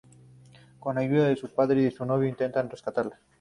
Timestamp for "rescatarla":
2.71-3.19